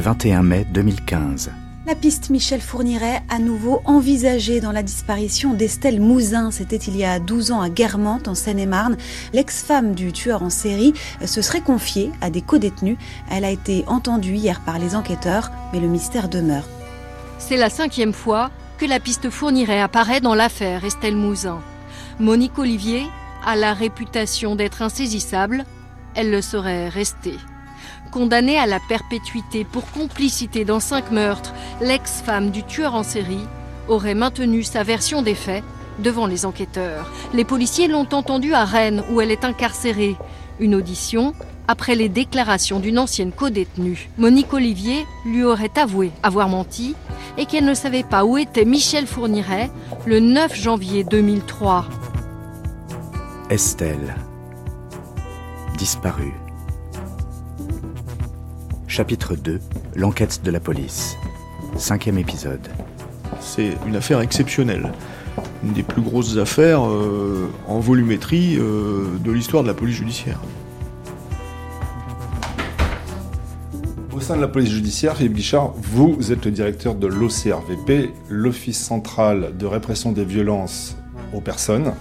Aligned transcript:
21 0.00 0.42
mai 0.42 0.66
2015. 0.72 1.50
La 1.86 1.94
piste 1.94 2.30
Michel 2.30 2.60
Fourniret, 2.60 3.22
à 3.28 3.38
nouveau 3.38 3.80
envisagée 3.84 4.60
dans 4.60 4.72
la 4.72 4.82
disparition 4.82 5.54
d'Estelle 5.54 6.00
Mouzin. 6.00 6.50
C'était 6.50 6.76
il 6.76 6.96
y 6.96 7.04
a 7.04 7.20
12 7.20 7.52
ans 7.52 7.60
à 7.60 7.70
Guermantes, 7.70 8.26
en 8.26 8.34
Seine-et-Marne. 8.34 8.96
L'ex-femme 9.32 9.94
du 9.94 10.12
tueur 10.12 10.42
en 10.42 10.50
série 10.50 10.94
se 11.24 11.42
serait 11.42 11.60
confiée 11.60 12.10
à 12.20 12.28
des 12.28 12.42
co-détenus. 12.42 12.98
Elle 13.30 13.44
a 13.44 13.50
été 13.50 13.84
entendue 13.86 14.34
hier 14.34 14.60
par 14.62 14.78
les 14.78 14.96
enquêteurs, 14.96 15.52
mais 15.72 15.78
le 15.78 15.86
mystère 15.86 16.28
demeure. 16.28 16.66
C'est 17.38 17.56
la 17.56 17.70
cinquième 17.70 18.12
fois 18.12 18.50
que 18.78 18.86
la 18.86 18.98
piste 18.98 19.30
Fourniret 19.30 19.80
apparaît 19.80 20.20
dans 20.20 20.34
l'affaire 20.34 20.84
Estelle 20.84 21.16
Mouzin. 21.16 21.60
Monique 22.18 22.58
Olivier 22.58 23.04
a 23.44 23.54
la 23.54 23.74
réputation 23.74 24.56
d'être 24.56 24.82
insaisissable. 24.82 25.64
Elle 26.14 26.32
le 26.32 26.42
serait 26.42 26.88
restée. 26.88 27.36
Condamnée 28.10 28.58
à 28.58 28.66
la 28.66 28.80
perpétuité 28.88 29.64
pour 29.64 29.90
complicité 29.90 30.64
dans 30.64 30.80
cinq 30.80 31.10
meurtres, 31.10 31.54
l'ex-femme 31.80 32.50
du 32.50 32.62
tueur 32.62 32.94
en 32.94 33.02
série 33.02 33.46
aurait 33.88 34.14
maintenu 34.14 34.62
sa 34.62 34.82
version 34.82 35.22
des 35.22 35.34
faits 35.34 35.64
devant 35.98 36.26
les 36.26 36.46
enquêteurs. 36.46 37.10
Les 37.34 37.44
policiers 37.44 37.88
l'ont 37.88 38.08
entendue 38.12 38.54
à 38.54 38.64
Rennes 38.64 39.04
où 39.10 39.20
elle 39.20 39.30
est 39.30 39.44
incarcérée. 39.44 40.16
Une 40.58 40.74
audition 40.74 41.34
après 41.68 41.94
les 41.94 42.08
déclarations 42.08 42.80
d'une 42.80 42.98
ancienne 42.98 43.32
co-détenue. 43.32 44.08
Monique 44.18 44.52
Olivier 44.54 45.04
lui 45.24 45.44
aurait 45.44 45.76
avoué 45.76 46.12
avoir 46.22 46.48
menti 46.48 46.94
et 47.36 47.46
qu'elle 47.46 47.64
ne 47.64 47.74
savait 47.74 48.04
pas 48.04 48.24
où 48.24 48.38
était 48.38 48.64
Michel 48.64 49.06
Fourniret 49.06 49.70
le 50.06 50.20
9 50.20 50.54
janvier 50.54 51.04
2003. 51.04 51.86
Estelle. 53.50 54.14
Disparue. 55.76 56.45
Chapitre 58.88 59.34
2 59.34 59.60
L'enquête 59.96 60.42
de 60.44 60.50
la 60.50 60.60
police. 60.60 61.16
Cinquième 61.76 62.18
épisode. 62.18 62.68
C'est 63.40 63.76
une 63.86 63.96
affaire 63.96 64.20
exceptionnelle. 64.20 64.92
Une 65.64 65.72
des 65.72 65.82
plus 65.82 66.02
grosses 66.02 66.36
affaires 66.38 66.86
euh, 66.86 67.50
en 67.66 67.80
volumétrie 67.80 68.56
euh, 68.58 69.06
de 69.22 69.32
l'histoire 69.32 69.64
de 69.64 69.68
la 69.68 69.74
police 69.74 69.96
judiciaire. 69.96 70.40
Au 74.14 74.20
sein 74.20 74.36
de 74.36 74.40
la 74.40 74.48
police 74.48 74.70
judiciaire, 74.70 75.16
Philippe 75.16 75.34
Guichard, 75.34 75.74
vous 75.76 76.32
êtes 76.32 76.44
le 76.44 76.52
directeur 76.52 76.94
de 76.94 77.08
l'OCRVP, 77.08 78.12
l'Office 78.30 78.78
central 78.78 79.56
de 79.58 79.66
répression 79.66 80.12
des 80.12 80.24
violences 80.24 80.96
aux 81.34 81.40
personnes. 81.40 81.92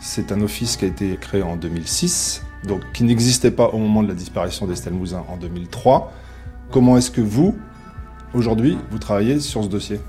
C'est 0.00 0.32
un 0.32 0.40
office 0.42 0.76
qui 0.76 0.84
a 0.84 0.88
été 0.88 1.16
créé 1.16 1.42
en 1.42 1.56
2006, 1.56 2.42
donc 2.66 2.80
qui 2.92 3.04
n'existait 3.04 3.52
pas 3.52 3.68
au 3.68 3.78
moment 3.78 4.02
de 4.02 4.08
la 4.08 4.14
disparition 4.14 4.66
d'Estelle 4.66 4.92
Mouzin 4.94 5.24
en 5.28 5.36
2003. 5.36 6.12
Comment 6.70 6.96
est-ce 6.96 7.10
que 7.10 7.20
vous, 7.20 7.56
aujourd'hui, 8.34 8.76
vous 8.90 8.98
travaillez 8.98 9.40
sur 9.40 9.62
ce 9.62 9.68
dossier? 9.68 10.00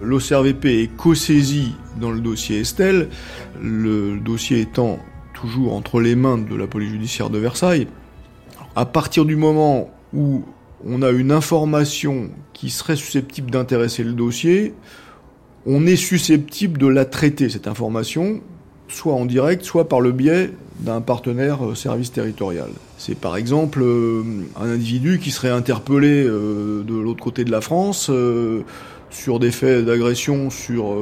L'OCRVP 0.00 0.82
est 0.82 0.96
co-saisi 0.96 1.74
dans 2.00 2.10
le 2.10 2.20
dossier 2.20 2.60
Estelle, 2.60 3.08
le 3.62 4.18
dossier 4.18 4.60
étant 4.60 4.98
toujours 5.32 5.74
entre 5.74 6.00
les 6.00 6.16
mains 6.16 6.38
de 6.38 6.54
la 6.54 6.66
police 6.66 6.90
judiciaire 6.90 7.30
de 7.30 7.38
Versailles. 7.38 7.86
À 8.74 8.84
partir 8.84 9.24
du 9.24 9.36
moment 9.36 9.90
où 10.12 10.42
on 10.84 11.02
a 11.02 11.10
une 11.10 11.30
information 11.30 12.30
qui 12.52 12.70
serait 12.70 12.96
susceptible 12.96 13.50
d'intéresser 13.50 14.02
le 14.02 14.12
dossier, 14.12 14.74
on 15.66 15.86
est 15.86 15.96
susceptible 15.96 16.78
de 16.78 16.88
la 16.88 17.04
traiter, 17.04 17.48
cette 17.48 17.68
information, 17.68 18.40
soit 18.88 19.14
en 19.14 19.24
direct, 19.24 19.62
soit 19.62 19.88
par 19.88 20.00
le 20.00 20.12
biais 20.12 20.50
d'un 20.82 21.00
partenaire 21.00 21.64
euh, 21.64 21.74
service 21.74 22.12
territorial. 22.12 22.68
C'est 22.98 23.16
par 23.16 23.36
exemple 23.36 23.80
euh, 23.82 24.22
un 24.60 24.68
individu 24.68 25.18
qui 25.18 25.30
serait 25.30 25.50
interpellé 25.50 26.24
euh, 26.24 26.82
de 26.82 26.94
l'autre 26.94 27.22
côté 27.22 27.44
de 27.44 27.50
la 27.50 27.60
France 27.60 28.10
sur 29.10 29.38
des 29.38 29.50
faits 29.50 29.84
d'agression 29.84 30.48
sur 30.48 30.96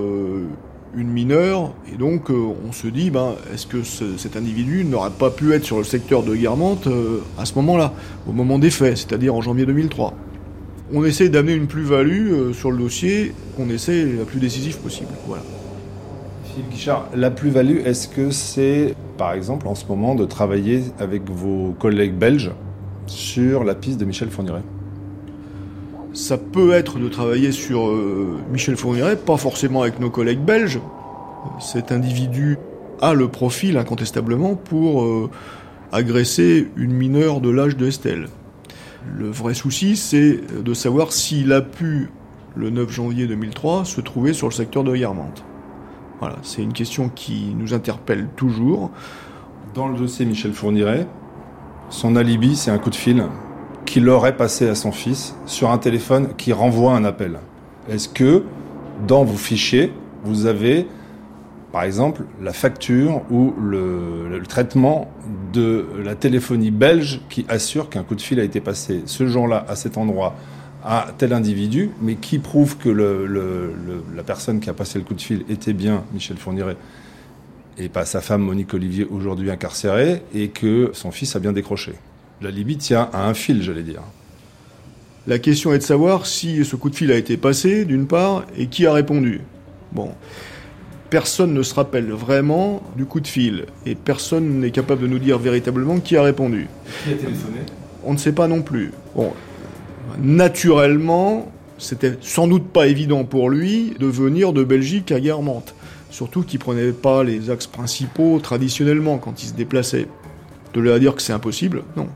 une 0.97 1.09
mineure, 1.09 1.73
et 1.93 1.97
donc 1.97 2.31
on 2.31 2.73
se 2.73 2.89
dit, 2.89 3.11
ben, 3.11 3.37
est-ce 3.55 3.69
que 3.69 3.85
cet 3.85 4.37
individu 4.37 4.85
n'aurait 4.85 5.11
pas 5.11 5.31
pu 5.31 5.53
être 5.53 5.65
sur 5.65 5.79
le 5.79 5.85
secteur 5.85 6.25
de 6.25 6.35
Guermantes 6.35 6.89
à 7.39 7.45
ce 7.45 7.55
moment-là, 7.55 7.93
au 8.29 8.33
moment 8.33 8.59
des 8.59 8.71
faits, 8.71 8.99
c'est-à-dire 8.99 9.35
en 9.37 9.43
janvier 9.43 9.65
2003 9.65 10.15
On 10.93 11.05
essaie 11.05 11.29
d'amener 11.29 11.55
une 11.55 11.69
plus-value 11.69 12.53
sur 12.53 12.73
le 12.73 12.79
dossier 12.79 13.33
qu'on 13.57 13.71
essaie 13.71 14.05
la 14.19 14.25
plus 14.25 14.41
décisive 14.41 14.79
possible. 14.79 15.11
Voilà. 15.29 15.45
Philippe 16.53 16.71
Guichard, 16.71 17.09
la 17.15 17.31
plus-value, 17.31 17.79
est-ce 17.85 18.09
que 18.09 18.31
c'est, 18.31 18.95
par 19.17 19.33
exemple, 19.35 19.69
en 19.69 19.75
ce 19.75 19.87
moment, 19.87 20.15
de 20.15 20.25
travailler 20.25 20.83
avec 20.99 21.31
vos 21.31 21.73
collègues 21.79 22.15
belges 22.15 22.51
sur 23.07 23.63
la 23.63 23.75
piste 23.75 24.01
de 24.01 24.05
Michel 24.05 24.31
Fourniret? 24.31 24.63
Ça 26.13 26.39
peut 26.39 26.73
être 26.73 26.99
de 26.99 27.09
travailler 27.09 27.53
sur 27.53 27.89
euh, 27.89 28.39
Michel 28.51 28.77
Fourniret, 28.77 29.17
pas 29.17 29.37
forcément 29.37 29.83
avec 29.83 30.01
nos 30.01 30.11
collègues 30.11 30.41
belges. 30.41 30.81
Cet 31.61 31.93
individu 31.93 32.59
a 33.01 33.15
le 33.15 33.29
profil, 33.29 33.77
incontestablement, 33.77 34.57
pour 34.57 35.05
euh, 35.05 35.31
agresser 35.93 36.69
une 36.77 36.93
mineure 36.93 37.41
de 37.41 37.51
l'âge 37.51 37.77
de 37.77 37.87
Estelle. 37.87 38.27
Le 39.17 39.31
vrai 39.31 39.55
souci, 39.55 39.97
c'est 39.97 40.41
de 40.63 40.75
savoir 40.75 41.13
s'il 41.13 41.53
a 41.53 41.61
pu, 41.61 42.11
le 42.57 42.71
9 42.71 42.91
janvier 42.91 43.29
2003, 43.29 43.85
se 43.85 44.01
trouver 44.01 44.33
sur 44.33 44.49
le 44.49 44.53
secteur 44.53 44.83
de 44.83 44.95
Guermantes. 44.97 45.45
Voilà, 46.21 46.37
c'est 46.43 46.63
une 46.63 46.75
question 46.75 47.09
qui 47.09 47.55
nous 47.57 47.73
interpelle 47.73 48.29
toujours. 48.37 48.91
Dans 49.75 49.89
le 49.89 49.97
dossier 49.97 50.27
Michel 50.27 50.53
Fourniret, 50.53 51.07
son 51.89 52.15
alibi, 52.15 52.57
c'est 52.57 52.71
un 52.71 52.79
coup 52.79 52.91
de 52.91 52.95
fil 52.95 53.25
qu'il 53.87 54.07
aurait 54.09 54.37
passé 54.37 54.69
à 54.69 54.75
son 54.75 54.93
fils 54.93 55.35
sur 55.47 55.71
un 55.71 55.79
téléphone 55.79 56.35
qui 56.37 56.53
renvoie 56.53 56.93
un 56.93 57.05
appel. 57.05 57.39
Est-ce 57.89 58.09
que 58.09 58.45
dans 59.09 59.25
vos 59.25 59.39
fichiers, 59.39 59.95
vous 60.23 60.45
avez, 60.45 60.87
par 61.73 61.85
exemple, 61.85 62.25
la 62.43 62.53
facture 62.53 63.23
ou 63.31 63.55
le, 63.59 64.29
le 64.29 64.43
traitement 64.43 65.11
de 65.55 65.87
la 66.05 66.17
téléphonie 66.17 66.71
belge 66.71 67.23
qui 67.31 67.47
assure 67.49 67.89
qu'un 67.89 68.03
coup 68.03 68.15
de 68.15 68.21
fil 68.21 68.39
a 68.41 68.45
été 68.45 68.61
passé 68.61 69.03
ce 69.07 69.27
jour-là 69.27 69.65
à 69.69 69.75
cet 69.75 69.97
endroit 69.97 70.35
à 70.85 71.09
tel 71.19 71.33
individu, 71.33 71.91
mais 72.01 72.17
qui 72.17 72.39
prouve 72.39 72.77
que 72.77 72.89
la 72.89 74.23
personne 74.23 74.61
qui 74.61 74.71
a 74.71 74.75
passé 74.75 74.99
le 74.99 75.05
coup 75.05 75.15
de 75.15 75.21
fil 75.21 75.45
était 75.49 75.73
bien 75.73 76.05
Michel 76.13 76.37
Fourniret 76.37 76.77
et 77.79 77.89
pas 77.89 78.05
sa 78.05 78.21
femme 78.21 78.43
Monique 78.43 78.75
Olivier 78.75 79.07
aujourd'hui 79.11 79.51
incarcérée 79.51 80.23
et 80.35 80.49
que 80.49 80.91
son 80.93 81.11
fils 81.11 81.37
a 81.37 81.39
bien 81.39 81.53
décroché. 81.53 81.93
La 82.43 82.51
Libye 82.51 82.77
tient 82.77 83.09
à 83.13 83.29
un 83.29 83.35
fil, 83.35 83.63
j'allais 83.63 83.83
dire. 83.83 84.03
La 85.27 85.39
question 85.39 85.73
est 85.73 85.79
de 85.79 85.83
savoir 85.83 86.27
si 86.27 86.65
ce 86.65 86.77
coup 86.77 86.91
de 86.91 86.97
fil 86.97 87.13
a 87.13 87.17
été 87.17 87.37
passé, 87.37 87.85
d'une 87.85 88.07
part, 88.07 88.45
et 88.57 88.67
qui 88.67 88.87
a 88.87 88.93
répondu. 88.93 89.43
Bon. 89.93 90.13
Personne 91.11 91.53
ne 91.53 91.63
se 91.63 91.75
rappelle 91.75 92.11
vraiment 92.11 92.83
du 92.97 93.05
coup 93.05 93.21
de 93.21 93.27
fil, 93.27 93.67
et 93.85 93.95
personne 93.95 94.61
n'est 94.61 94.71
capable 94.71 95.03
de 95.03 95.07
nous 95.09 95.19
dire 95.19 95.39
véritablement 95.39 95.99
qui 96.01 96.17
a 96.17 96.23
répondu. 96.23 96.69
Qui 97.05 97.13
a 97.13 97.17
téléphoné? 97.17 97.59
On 98.05 98.13
ne 98.13 98.19
sait 98.19 98.33
pas 98.33 98.47
non 98.47 98.63
plus. 98.63 98.93
Bon, 99.15 99.33
naturellement, 100.19 101.51
c'était 101.79 102.17
sans 102.21 102.47
doute 102.47 102.69
pas 102.69 102.87
évident 102.87 103.25
pour 103.25 103.51
lui 103.51 103.95
de 103.99 104.07
venir 104.07 104.53
de 104.53 104.65
Belgique 104.65 105.13
à 105.13 105.21
Guermantes. 105.21 105.75
Surtout 106.11 106.43
qu'il 106.43 106.59
prenait 106.59 106.93
pas 106.93 107.25
les 107.25 107.51
axes 107.51 107.67
principaux 107.67 108.41
traditionnellement 108.41 109.19
quand 109.19 109.43
il 109.43 109.47
se 109.47 109.55
déplaçait. 109.55 110.09
De 110.75 110.81
lui 110.81 110.99
dire 111.01 111.15
que 111.15 111.23
c'est 111.23 111.33
impossible, 111.33 111.83
non. 111.97 112.09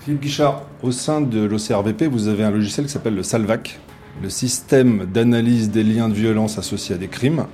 Philippe 0.00 0.22
Guichard, 0.22 0.62
au 0.82 0.90
sein 0.90 1.20
de 1.20 1.40
l'OCRVP, 1.44 2.08
vous 2.08 2.28
avez 2.28 2.42
un 2.42 2.50
logiciel 2.50 2.86
qui 2.86 2.92
s'appelle 2.92 3.14
le 3.14 3.22
SALVAC, 3.22 3.78
le 4.20 4.28
système 4.30 5.06
d'analyse 5.06 5.70
des 5.70 5.84
liens 5.84 6.08
de 6.08 6.14
violence 6.14 6.58
associés 6.58 6.94
à 6.96 6.98
des 6.98 7.08
crimes. 7.08 7.46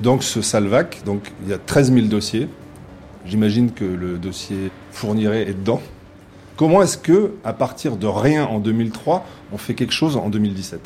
Donc 0.00 0.24
ce 0.24 0.40
SALVAC, 0.40 1.02
il 1.44 1.50
y 1.50 1.52
a 1.52 1.58
13 1.58 1.92
000 1.92 2.06
dossiers. 2.06 2.48
J'imagine 3.26 3.72
que 3.72 3.84
le 3.84 4.18
dossier 4.18 4.70
fournirait 4.92 5.42
est 5.42 5.54
dedans. 5.54 5.82
Comment 6.56 6.82
est-ce 6.82 6.98
que, 6.98 7.32
à 7.42 7.52
partir 7.52 7.96
de 7.96 8.06
rien 8.06 8.44
en 8.44 8.60
2003, 8.60 9.26
on 9.52 9.58
fait 9.58 9.74
quelque 9.74 9.92
chose 9.92 10.16
en 10.16 10.28
2017 10.28 10.80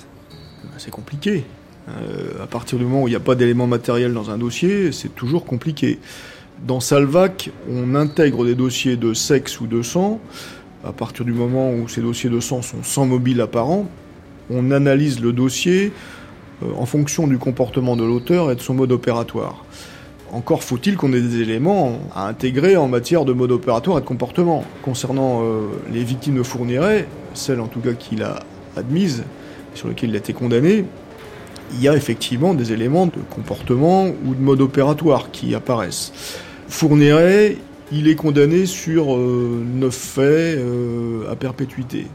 ben, 0.64 0.70
C'est 0.78 0.90
compliqué. 0.90 1.44
Euh, 1.88 2.42
à 2.42 2.46
partir 2.46 2.78
du 2.78 2.84
moment 2.84 3.02
où 3.02 3.08
il 3.08 3.10
n'y 3.10 3.16
a 3.16 3.20
pas 3.20 3.34
d'éléments 3.34 3.66
matériels 3.66 4.14
dans 4.14 4.30
un 4.30 4.38
dossier, 4.38 4.92
c'est 4.92 5.14
toujours 5.14 5.44
compliqué. 5.44 5.98
Dans 6.66 6.80
Salvac, 6.80 7.50
on 7.70 7.94
intègre 7.94 8.46
des 8.46 8.54
dossiers 8.54 8.96
de 8.96 9.12
sexe 9.12 9.60
ou 9.60 9.66
de 9.66 9.82
sang. 9.82 10.20
À 10.84 10.92
partir 10.92 11.26
du 11.26 11.32
moment 11.32 11.72
où 11.72 11.86
ces 11.86 12.00
dossiers 12.00 12.30
de 12.30 12.40
sang 12.40 12.62
sont 12.62 12.82
sans 12.82 13.04
mobile 13.04 13.40
apparent, 13.42 13.86
on 14.50 14.70
analyse 14.70 15.20
le 15.20 15.32
dossier 15.34 15.92
euh, 16.62 16.66
en 16.78 16.86
fonction 16.86 17.26
du 17.26 17.36
comportement 17.36 17.94
de 17.94 18.04
l'auteur 18.04 18.50
et 18.50 18.54
de 18.54 18.60
son 18.60 18.72
mode 18.72 18.92
opératoire. 18.92 19.64
Encore 20.32 20.62
faut-il 20.62 20.96
qu'on 20.96 21.12
ait 21.14 21.20
des 21.20 21.40
éléments 21.40 22.00
à 22.14 22.28
intégrer 22.28 22.76
en 22.76 22.86
matière 22.86 23.24
de 23.24 23.32
mode 23.32 23.50
opératoire 23.50 23.98
et 23.98 24.00
de 24.02 24.06
comportement. 24.06 24.62
Concernant 24.82 25.42
euh, 25.42 25.68
les 25.90 26.04
victimes 26.04 26.36
de 26.36 26.42
Fourniret, 26.42 27.08
celles 27.32 27.60
en 27.60 27.66
tout 27.66 27.80
cas 27.80 27.94
qu'il 27.94 28.22
a 28.22 28.40
admises, 28.76 29.24
sur 29.74 29.88
lesquelles 29.88 30.10
il 30.10 30.16
a 30.16 30.18
été 30.18 30.34
condamné, 30.34 30.84
il 31.72 31.82
y 31.82 31.88
a 31.88 31.96
effectivement 31.96 32.54
des 32.54 32.72
éléments 32.72 33.06
de 33.06 33.20
comportement 33.30 34.06
ou 34.06 34.34
de 34.34 34.40
mode 34.40 34.60
opératoire 34.60 35.30
qui 35.30 35.54
apparaissent. 35.54 36.12
Fourniret, 36.68 37.56
il 37.90 38.08
est 38.08 38.14
condamné 38.14 38.66
sur 38.66 39.16
euh, 39.16 39.64
neuf 39.66 39.94
faits 39.94 40.58
euh, 40.58 41.30
à 41.30 41.36
perpétuité. 41.36 42.06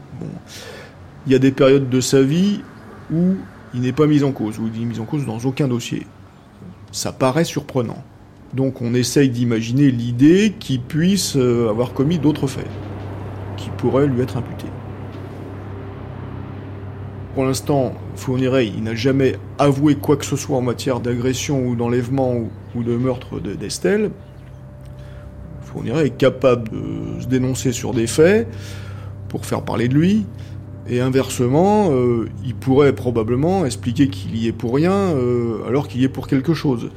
Il 1.26 1.32
y 1.32 1.34
a 1.34 1.40
des 1.40 1.50
périodes 1.50 1.88
de 1.88 2.00
sa 2.00 2.22
vie 2.22 2.60
où 3.12 3.34
il 3.74 3.80
n'est 3.80 3.92
pas 3.92 4.06
mis 4.06 4.22
en 4.22 4.30
cause, 4.30 4.60
où 4.60 4.68
il 4.72 4.80
n'est 4.80 4.86
mis 4.86 5.00
en 5.00 5.04
cause 5.04 5.26
dans 5.26 5.38
aucun 5.40 5.66
dossier. 5.66 6.06
Ça 6.94 7.10
paraît 7.10 7.44
surprenant. 7.44 8.04
Donc 8.54 8.80
on 8.80 8.94
essaye 8.94 9.28
d'imaginer 9.28 9.90
l'idée 9.90 10.54
qu'il 10.60 10.80
puisse 10.80 11.34
euh, 11.34 11.68
avoir 11.68 11.92
commis 11.92 12.20
d'autres 12.20 12.46
faits 12.46 12.70
qui 13.56 13.68
pourraient 13.70 14.06
lui 14.06 14.22
être 14.22 14.36
imputés. 14.36 14.68
Pour 17.34 17.44
l'instant, 17.44 17.94
Fourniret, 18.14 18.70
n'a 18.80 18.94
jamais 18.94 19.34
avoué 19.58 19.96
quoi 19.96 20.16
que 20.16 20.24
ce 20.24 20.36
soit 20.36 20.56
en 20.56 20.62
matière 20.62 21.00
d'agression 21.00 21.66
ou 21.66 21.74
d'enlèvement 21.74 22.36
ou, 22.76 22.82
de 22.84 22.96
meurtre 22.96 23.40
d'Estelle. 23.40 24.12
Fourniret 25.62 26.06
est 26.06 26.16
capable 26.16 26.70
de 26.70 27.20
se 27.20 27.26
dénoncer 27.26 27.72
sur 27.72 27.92
des 27.92 28.06
faits 28.06 28.46
pour 29.28 29.46
faire 29.46 29.62
parler 29.62 29.88
de 29.88 29.94
lui. 29.94 30.26
Et 30.88 31.00
inversement, 31.00 31.90
euh, 31.92 32.28
il 32.44 32.54
pourrait 32.54 32.94
probablement 32.94 33.64
expliquer 33.64 34.08
qu'il 34.08 34.36
y 34.36 34.48
est 34.48 34.52
pour 34.52 34.74
rien 34.74 34.92
euh, 34.92 35.66
alors 35.66 35.88
qu'il 35.88 36.02
y 36.02 36.04
est 36.04 36.08
pour 36.08 36.26
quelque 36.28 36.52
chose. 36.52 36.90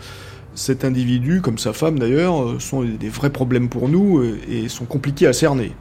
Cet 0.55 0.83
individu, 0.83 1.41
comme 1.41 1.57
sa 1.57 1.71
femme 1.71 1.97
d'ailleurs, 1.97 2.43
euh, 2.43 2.59
sont 2.59 2.83
des 2.83 3.09
vrais 3.09 3.29
problèmes 3.29 3.69
pour 3.69 3.87
nous 3.87 4.21
et 4.49 4.67
sont 4.67 4.85
compliqués 4.85 5.27
à 5.27 5.33
cerner. 5.33 5.71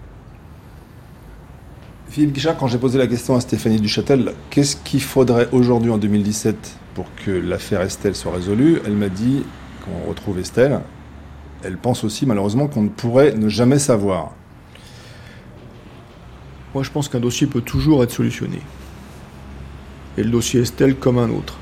Philippe 2.09 2.33
Guichard, 2.33 2.57
quand 2.57 2.69
j'ai 2.69 2.79
posé 2.79 2.97
la 2.97 3.09
question 3.09 3.35
à 3.35 3.41
Stéphanie 3.41 3.81
Duchâtel, 3.81 4.33
qu'est-ce 4.51 4.77
qu'il 4.77 5.03
faudrait 5.03 5.49
aujourd'hui 5.51 5.91
en 5.91 5.99
2017 5.99 6.79
pour 6.95 7.07
que 7.25 7.33
l'affaire 7.33 7.83
Estelle 7.83 8.15
soit 8.15 8.33
résolue 8.33 8.81
Elle 8.87 8.95
m'a 8.95 9.09
dit 9.09 9.43
qu'on 9.85 10.09
retrouve 10.09 10.39
Estelle. 10.39 10.81
Elle 11.65 11.77
pense 11.77 12.05
aussi 12.05 12.25
malheureusement 12.25 12.69
qu'on 12.69 12.83
ne 12.83 12.89
pourrait 12.89 13.35
ne 13.35 13.49
jamais 13.49 13.81
savoir. 13.81 14.35
Moi 16.77 16.83
je 16.83 16.91
pense 16.91 17.09
qu'un 17.09 17.21
dossier 17.21 17.47
peut 17.47 17.63
toujours 17.63 18.05
être 18.05 18.11
solutionné. 18.11 18.59
Et 20.19 20.23
le 20.23 20.29
dossier 20.29 20.61
Estelle 20.61 20.95
comme 20.95 21.17
un 21.17 21.31
autre. 21.31 21.57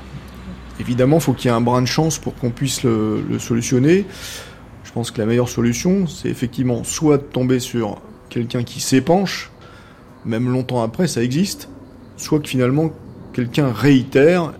Évidemment, 0.81 1.19
il 1.19 1.21
faut 1.21 1.31
qu'il 1.31 1.49
y 1.49 1.53
ait 1.53 1.55
un 1.55 1.61
brin 1.61 1.81
de 1.81 1.87
chance 1.87 2.19
pour 2.19 2.35
qu'on 2.35 2.51
puisse 2.51 2.83
le, 2.83 3.21
le 3.21 3.39
solutionner. 3.39 4.05
Je 4.83 4.91
pense 4.91 5.11
que 5.11 5.19
la 5.19 5.25
meilleure 5.25 5.47
solution, 5.47 6.05
c'est 6.05 6.27
effectivement 6.27 6.83
soit 6.83 7.17
de 7.17 7.23
tomber 7.23 7.61
sur 7.61 8.01
quelqu'un 8.27 8.63
qui 8.63 8.81
s'épanche, 8.81 9.51
même 10.25 10.51
longtemps 10.51 10.83
après, 10.83 11.07
ça 11.07 11.23
existe, 11.23 11.69
soit 12.17 12.41
que 12.41 12.49
finalement 12.49 12.91
quelqu'un 13.31 13.71
réitère 13.71 14.51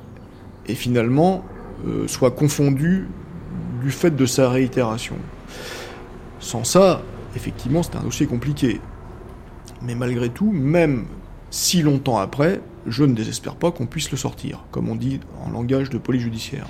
et 0.68 0.76
finalement 0.76 1.44
euh, 1.86 2.08
soit 2.08 2.32
confondu 2.32 3.10
du 3.84 3.92
fait 3.92 4.16
de 4.16 4.26
sa 4.26 4.50
réitération. 4.50 5.18
Sans 6.40 6.64
ça, 6.64 7.02
effectivement, 7.36 7.84
c'est 7.84 7.98
un 7.98 8.04
dossier 8.04 8.26
compliqué. 8.26 8.80
Mais 9.86 9.96
malgré 9.96 10.30
tout, 10.30 10.52
même 10.52 11.06
si 11.52 11.82
longtemps 11.82 12.18
après, 12.18 12.60
je 12.88 13.04
ne 13.04 13.14
désespère 13.14 13.56
pas 13.56 13.72
qu'on 13.72 13.86
puisse 13.86 14.10
le 14.12 14.18
sortir, 14.18 14.64
comme 14.72 14.90
on 14.90 14.96
dit 14.96 15.20
en 15.46 15.52
langage 15.52 15.90
de 15.90 15.98
police 15.98 16.24
judiciaire. 16.24 16.68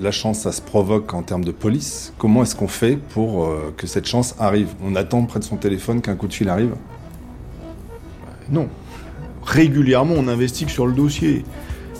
La 0.00 0.10
chance, 0.10 0.40
ça 0.40 0.52
se 0.52 0.62
provoque 0.62 1.14
en 1.14 1.22
termes 1.22 1.44
de 1.44 1.52
police. 1.52 2.12
Comment 2.18 2.42
est-ce 2.42 2.56
qu'on 2.56 2.68
fait 2.68 2.96
pour 2.96 3.44
euh, 3.44 3.72
que 3.76 3.86
cette 3.86 4.06
chance 4.06 4.34
arrive? 4.38 4.68
On 4.82 4.96
attend 4.96 5.22
près 5.24 5.38
de 5.38 5.44
son 5.44 5.56
téléphone 5.56 6.00
qu'un 6.00 6.16
coup 6.16 6.26
de 6.26 6.32
fil 6.32 6.48
arrive? 6.48 6.74
Non. 8.50 8.68
Régulièrement, 9.44 10.14
on 10.16 10.26
investigue 10.26 10.68
sur 10.68 10.86
le 10.86 10.92
dossier. 10.92 11.44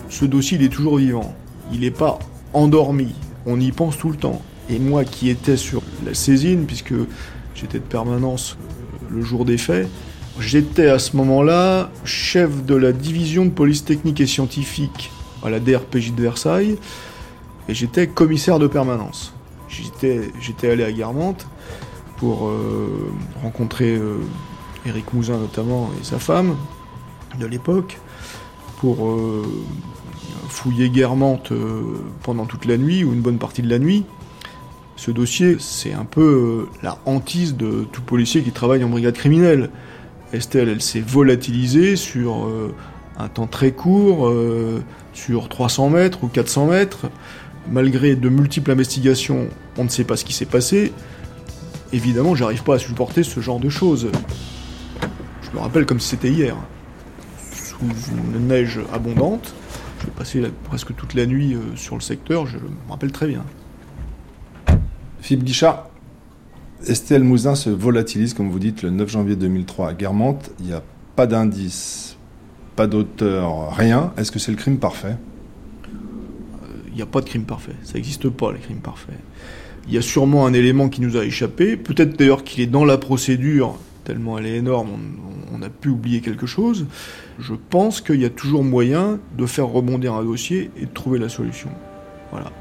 Ce 0.09 0.25
dossier, 0.25 0.59
il 0.59 0.65
est 0.65 0.70
toujours 0.70 0.97
vivant. 0.97 1.35
Il 1.73 1.81
n'est 1.81 1.91
pas 1.91 2.19
endormi. 2.53 3.15
On 3.47 3.61
y 3.61 3.70
pense 3.70 3.97
tout 3.97 4.11
le 4.11 4.17
temps. 4.17 4.41
Et 4.69 4.79
moi 4.79 5.05
qui 5.05 5.31
étais 5.31 5.56
sur 5.56 5.82
la 6.05 6.15
saisine, 6.15 6.67
puisque 6.67 6.94
j'étais 7.55 7.79
de 7.79 7.85
permanence 7.85 8.56
le 9.15 9.23
jour 9.23 9.45
des 9.45 9.59
faits, 9.59 9.89
j'étais 10.41 10.89
à 10.89 10.99
ce 10.99 11.17
moment-là 11.17 11.91
chef 12.05 12.65
de 12.65 12.75
la 12.75 12.93
division 12.93 13.45
de 13.45 13.51
police 13.51 13.85
technique 13.85 14.21
et 14.21 14.27
scientifique 14.27 15.11
à 15.45 15.51
la 15.51 15.61
DRPJ 15.61 16.15
de 16.15 16.23
Versailles, 16.23 16.77
et 17.69 17.75
j'étais 17.75 18.07
commissaire 18.07 18.59
de 18.59 18.67
permanence. 18.67 19.35
J'étais 19.69 20.71
allé 20.71 20.85
à 20.85 20.93
Guermantes 20.93 21.47
pour 22.17 22.47
euh, 22.47 23.13
rencontrer 23.43 23.97
euh, 23.97 24.19
Éric 24.87 25.13
Mouzin 25.13 25.39
notamment 25.39 25.91
et 26.01 26.05
sa 26.05 26.19
femme 26.19 26.57
de 27.39 27.47
l'époque, 27.47 27.99
pour 28.79 29.09
euh, 29.09 29.43
fouiller 30.49 30.91
Guermantes 30.91 31.53
pendant 32.23 32.45
toute 32.45 32.67
la 32.67 32.77
nuit 32.77 33.03
ou 33.03 33.13
une 33.13 33.21
bonne 33.21 33.39
partie 33.39 33.63
de 33.63 33.69
la 33.69 33.79
nuit. 33.79 34.05
Ce 34.96 35.11
dossier, 35.11 35.56
c'est 35.58 35.93
un 35.93 36.05
peu 36.05 36.67
euh, 36.70 36.76
la 36.82 36.99
hantise 37.05 37.56
de 37.56 37.85
tout 37.93 38.02
policier 38.02 38.43
qui 38.43 38.52
travaille 38.52 38.85
en 38.85 38.88
brigade 38.88 39.14
criminelle. 39.14 39.70
Estelle, 40.32 40.69
elle 40.69 40.82
s'est 40.82 41.00
volatilisée 41.00 41.96
sur 41.96 42.49
un 43.17 43.29
temps 43.29 43.46
très 43.46 43.70
court, 43.70 44.32
sur 45.12 45.49
300 45.49 45.91
mètres 45.91 46.25
ou 46.25 46.26
400 46.26 46.67
mètres. 46.67 47.06
Malgré 47.70 48.17
de 48.17 48.29
multiples 48.29 48.73
investigations, 48.73 49.46
on 49.79 49.85
ne 49.85 49.88
sait 49.88 50.02
pas 50.02 50.17
ce 50.17 50.25
qui 50.25 50.32
s'est 50.32 50.44
passé. 50.44 50.93
Évidemment, 51.93 52.35
j'arrive 52.35 52.64
pas 52.64 52.75
à 52.75 52.79
supporter 52.79 53.23
ce 53.23 53.38
genre 53.38 53.61
de 53.61 53.69
choses. 53.69 54.11
Je 55.43 55.56
me 55.56 55.62
rappelle 55.62 55.87
comme 55.87 56.00
si 56.00 56.08
c'était 56.08 56.31
hier. 56.31 56.56
Sous 57.52 57.76
une 58.35 58.49
neige 58.49 58.81
abondante. 58.93 59.55
J'ai 60.05 60.11
passé 60.11 60.43
presque 60.64 60.94
toute 60.96 61.14
la 61.14 61.25
nuit 61.25 61.55
euh, 61.55 61.76
sur 61.76 61.94
le 61.94 62.00
secteur, 62.00 62.46
je 62.46 62.58
me 62.58 62.91
rappelle 62.91 63.12
très 63.12 63.26
bien. 63.26 63.44
Philippe 65.25 65.44
Guichard, 65.44 65.88
Estelle 66.87 67.25
Mouzin 67.25 67.55
se 67.55 67.71
volatilise, 67.71 68.35
comme 68.35 68.50
vous 68.50 68.59
dites, 68.59 68.82
le 68.82 68.91
9 68.91 69.09
janvier 69.09 69.37
2003 69.37 69.88
à 69.88 69.94
Guermantes. 69.94 70.50
Il 70.61 70.67
n'y 70.67 70.75
a 70.75 70.82
pas 71.17 71.26
d'indice, 71.26 72.19
pas 72.76 72.87
d'auteur, 72.87 73.75
rien. 73.75 74.12
Est-ce 74.19 74.31
que 74.31 74.38
c'est 74.38 74.50
le 74.50 74.59
crime 74.59 74.76
parfait? 74.76 75.17
Il 76.88 76.94
n'y 76.94 77.00
a 77.00 77.06
pas 77.06 77.23
de 77.23 77.26
crime 77.26 77.44
parfait. 77.44 77.73
Ça 77.85 77.94
n'existe 77.94 78.29
pas, 78.29 78.53
les 78.53 78.59
crimes 78.59 78.82
parfaits. 78.82 79.19
Il 79.88 79.94
y 79.94 79.97
a 79.97 80.03
sûrement 80.03 80.44
un 80.44 80.53
élément 80.53 80.91
qui 80.91 81.00
nous 81.00 81.17
a 81.17 81.25
échappé. 81.25 81.79
Peut-être 81.79 82.19
d'ailleurs 82.19 82.44
qu'il 82.44 82.62
est 82.62 82.67
dans 82.67 82.85
la 82.85 82.99
procédure 82.99 83.79
tellement 84.05 84.37
elle 84.37 84.44
est 84.44 84.56
énorme, 84.56 84.91
on, 85.55 85.62
a 85.62 85.70
pu 85.70 85.88
oublier 85.88 86.20
quelque 86.20 86.44
chose. 86.44 86.85
Je 87.38 87.55
pense 87.55 88.03
qu'il 88.03 88.20
y 88.20 88.27
a 88.27 88.31
toujours 88.31 88.62
moyen 88.62 89.19
de 89.38 89.47
faire 89.47 89.69
rebondir 89.69 90.12
un 90.12 90.23
dossier 90.23 90.70
et 90.77 90.85
de 90.85 90.93
trouver 90.93 91.19
la 91.19 91.31
solution. 91.31 91.70
Voilà. 92.31 92.53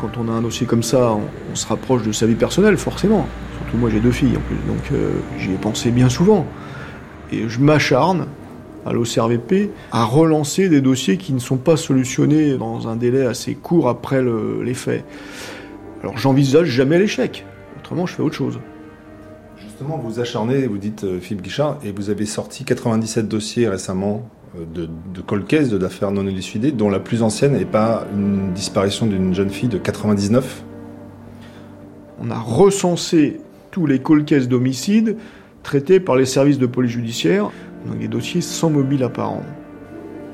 Quand 0.00 0.10
on 0.18 0.28
a 0.28 0.32
un 0.32 0.42
dossier 0.42 0.66
comme 0.66 0.82
ça, 0.82 1.12
on, 1.12 1.54
se 1.54 1.66
rapproche 1.66 2.02
de 2.02 2.12
sa 2.12 2.26
vie 2.26 2.34
personnelle, 2.34 2.76
forcément. 2.76 3.26
Surtout 3.58 3.76
moi 3.76 3.90
j'ai 3.90 4.00
deux 4.00 4.12
filles 4.12 4.36
en 4.36 4.40
plus, 4.40 4.56
donc 4.66 4.92
euh, 4.92 5.10
j'y 5.38 5.52
ai 5.52 5.56
pensé 5.56 5.90
bien 5.90 6.08
souvent. 6.08 6.46
Et 7.32 7.48
je 7.48 7.60
m'acharne 7.60 8.26
à 8.86 8.92
l'OCRVP 8.92 9.70
à 9.92 10.04
relancer 10.04 10.68
des 10.68 10.80
dossiers 10.80 11.18
qui 11.18 11.32
ne 11.32 11.38
sont 11.38 11.58
pas 11.58 11.76
solutionnés 11.76 12.56
dans 12.56 12.88
un 12.88 12.96
délai 12.96 13.26
assez 13.26 13.54
court 13.54 13.88
après 13.88 14.22
les 14.62 14.74
faits. 14.74 15.04
Alors 16.02 16.16
j'envisage 16.16 16.68
jamais 16.68 16.98
l'échec. 16.98 17.44
Autrement, 17.78 18.06
je 18.06 18.14
fais 18.14 18.22
autre 18.22 18.36
chose 18.36 18.58
vous 20.02 20.20
acharnez, 20.20 20.66
vous 20.66 20.78
dites 20.78 21.04
euh, 21.04 21.20
Philippe 21.20 21.42
Guichard, 21.42 21.78
et 21.84 21.92
vous 21.92 22.10
avez 22.10 22.26
sorti 22.26 22.64
97 22.64 23.28
dossiers 23.28 23.68
récemment 23.68 24.28
de, 24.54 24.88
de 25.14 25.20
cold 25.20 25.46
case, 25.46 25.72
d'affaires 25.72 26.10
non 26.10 26.26
élucidées, 26.26 26.72
dont 26.72 26.90
la 26.90 27.00
plus 27.00 27.22
ancienne 27.22 27.52
n'est 27.52 27.64
pas 27.64 28.06
une 28.14 28.52
disparition 28.52 29.06
d'une 29.06 29.34
jeune 29.34 29.50
fille 29.50 29.68
de 29.68 29.78
99. 29.78 30.64
On 32.20 32.30
a 32.30 32.38
recensé 32.38 33.40
tous 33.70 33.86
les 33.86 34.00
cold 34.00 34.24
cases 34.24 34.48
d'homicide 34.48 35.16
traités 35.62 36.00
par 36.00 36.16
les 36.16 36.26
services 36.26 36.58
de 36.58 36.66
police 36.66 36.92
judiciaire, 36.92 37.50
donc 37.86 37.98
des 37.98 38.08
dossiers 38.08 38.40
sans 38.40 38.70
mobile 38.70 39.02
apparent. 39.02 39.42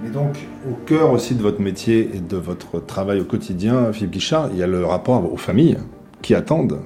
Mais 0.03 0.11
donc, 0.11 0.37
au 0.71 0.75
cœur 0.87 1.11
aussi 1.13 1.35
de 1.35 1.43
votre 1.43 1.61
métier 1.61 2.11
et 2.15 2.21
de 2.21 2.37
votre 2.37 2.81
travail 2.81 3.21
au 3.21 3.25
quotidien, 3.25 3.93
Philippe 3.93 4.13
Guichard, 4.13 4.51
il 4.53 4.59
y 4.59 4.63
a 4.63 4.67
le 4.67 4.85
rapport 4.85 5.33
aux 5.33 5.37
familles 5.37 5.79
qui 6.23 6.35
attendent. 6.35 6.81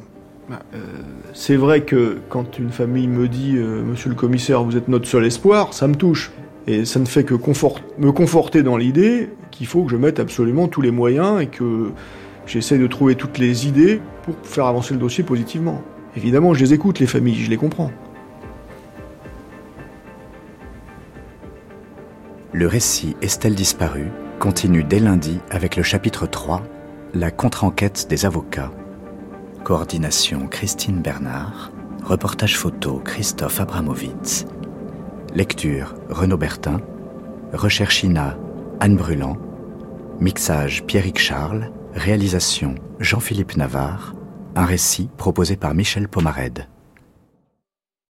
Bah, 0.48 0.60
euh, 0.74 0.78
c'est 1.32 1.56
vrai 1.56 1.82
que 1.82 2.18
quand 2.28 2.58
une 2.58 2.70
famille 2.70 3.08
me 3.08 3.28
dit 3.28 3.54
euh, 3.56 3.82
Monsieur 3.82 4.10
le 4.10 4.16
commissaire, 4.16 4.62
vous 4.62 4.76
êtes 4.76 4.88
notre 4.88 5.06
seul 5.06 5.24
espoir, 5.24 5.74
ça 5.74 5.86
me 5.86 5.94
touche. 5.94 6.30
Et 6.66 6.84
ça 6.84 7.00
ne 7.00 7.06
fait 7.06 7.24
que 7.24 7.34
me 7.34 8.12
conforter 8.12 8.62
dans 8.62 8.76
l'idée 8.76 9.30
qu'il 9.50 9.66
faut 9.66 9.84
que 9.84 9.90
je 9.90 9.96
mette 9.96 10.20
absolument 10.20 10.68
tous 10.68 10.82
les 10.82 10.90
moyens 10.90 11.40
et 11.40 11.46
que 11.46 11.90
j'essaie 12.46 12.78
de 12.78 12.86
trouver 12.86 13.14
toutes 13.14 13.38
les 13.38 13.66
idées 13.66 14.00
pour 14.22 14.34
faire 14.42 14.66
avancer 14.66 14.94
le 14.94 15.00
dossier 15.00 15.24
positivement. 15.24 15.82
Évidemment, 16.16 16.54
je 16.54 16.60
les 16.60 16.74
écoute, 16.74 16.98
les 16.98 17.06
familles, 17.06 17.36
je 17.36 17.50
les 17.50 17.56
comprends. 17.56 17.90
Le 22.52 22.66
récit 22.66 23.16
Estelle 23.22 23.54
disparue 23.54 24.10
continue 24.38 24.82
dès 24.82 24.98
lundi 24.98 25.38
avec 25.50 25.76
le 25.76 25.82
chapitre 25.82 26.26
3, 26.26 26.62
la 27.14 27.30
contre-enquête 27.30 28.06
des 28.10 28.26
avocats. 28.26 28.72
Coordination 29.64 30.46
Christine 30.48 31.00
Bernard. 31.00 31.70
Reportage 32.02 32.56
photo 32.56 33.00
Christophe 33.04 33.60
Abramovitz. 33.60 34.46
Lecture 35.34 35.94
Renaud 36.08 36.38
Bertin. 36.38 36.80
Recherche 37.52 38.02
INA 38.02 38.36
Anne 38.80 38.96
Bruland. 38.96 39.36
Mixage 40.18 40.84
Pierrick 40.84 41.18
Charles. 41.18 41.70
Réalisation 41.94 42.74
Jean-Philippe 42.98 43.56
Navarre. 43.56 44.14
un 44.56 44.64
récit 44.64 45.08
proposé 45.16 45.54
par 45.56 45.74
Michel 45.74 46.08
Pomarède. 46.08 46.66